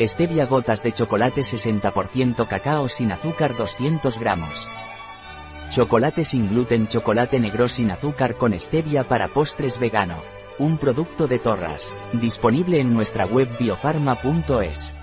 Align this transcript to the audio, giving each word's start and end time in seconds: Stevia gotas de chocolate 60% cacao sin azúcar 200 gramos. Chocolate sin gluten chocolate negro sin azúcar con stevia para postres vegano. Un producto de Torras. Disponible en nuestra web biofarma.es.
Stevia 0.00 0.46
gotas 0.46 0.82
de 0.82 0.90
chocolate 0.90 1.42
60% 1.42 2.48
cacao 2.48 2.88
sin 2.88 3.12
azúcar 3.12 3.56
200 3.56 4.18
gramos. 4.18 4.68
Chocolate 5.70 6.24
sin 6.24 6.48
gluten 6.48 6.88
chocolate 6.88 7.38
negro 7.38 7.68
sin 7.68 7.92
azúcar 7.92 8.36
con 8.36 8.58
stevia 8.58 9.04
para 9.04 9.28
postres 9.28 9.78
vegano. 9.78 10.20
Un 10.58 10.78
producto 10.78 11.28
de 11.28 11.38
Torras. 11.38 11.86
Disponible 12.12 12.80
en 12.80 12.92
nuestra 12.92 13.24
web 13.24 13.48
biofarma.es. 13.56 14.96